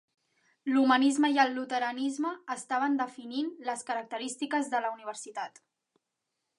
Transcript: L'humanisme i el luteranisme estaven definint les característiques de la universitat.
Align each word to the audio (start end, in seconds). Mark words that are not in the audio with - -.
L'humanisme 0.69 1.29
i 1.35 1.35
el 1.43 1.53
luteranisme 1.57 2.33
estaven 2.55 2.97
definint 3.03 3.53
les 3.69 3.87
característiques 3.93 4.75
de 4.75 4.83
la 4.87 4.95
universitat. 4.99 5.67